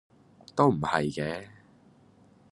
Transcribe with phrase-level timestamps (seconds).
[0.55, 1.47] 都唔係嘅